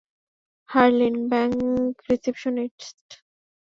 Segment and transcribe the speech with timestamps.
[0.69, 3.07] Harleen, bank receptionist!